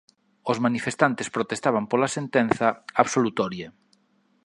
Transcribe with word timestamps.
Os 0.51 0.57
manifestantes 0.65 1.27
protestaban 1.35 1.85
pola 1.91 2.13
sentenza 2.17 2.67
absolutoria. 3.03 3.67